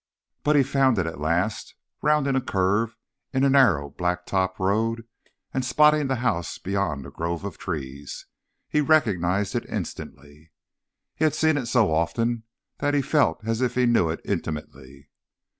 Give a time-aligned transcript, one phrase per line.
[0.43, 2.97] But he found it at last, rounding a curve
[3.33, 5.05] in a narrow black top road
[5.53, 8.25] and spotting the house beyond a grove of trees.
[8.67, 10.49] He recognized it instantly.
[11.13, 12.45] He had seen it so often
[12.79, 15.07] that he felt as if he knew it intimately.